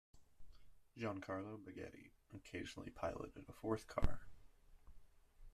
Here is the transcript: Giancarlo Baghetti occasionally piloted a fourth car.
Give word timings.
Giancarlo 0.97 1.63
Baghetti 1.63 2.09
occasionally 2.33 2.89
piloted 2.89 3.45
a 3.47 3.51
fourth 3.53 3.85
car. 3.85 4.21